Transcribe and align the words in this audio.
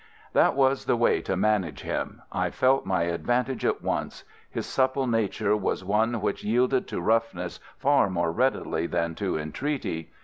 "That 0.33 0.55
was 0.55 0.85
the 0.85 0.95
way 0.95 1.21
to 1.21 1.37
manage 1.37 1.81
him. 1.83 2.23
I 2.31 2.49
felt 2.49 2.87
my 2.87 3.03
advantage 3.03 3.63
at 3.63 3.83
once. 3.83 4.23
His 4.49 4.65
supple 4.65 5.05
nature 5.05 5.55
was 5.55 5.83
one 5.85 6.21
which 6.21 6.43
yielded 6.43 6.87
to 6.87 6.99
roughness 6.99 7.59
far 7.77 8.09
more 8.09 8.31
readily 8.31 8.87
than 8.87 9.13
to 9.13 9.37
entreaty. 9.37 10.11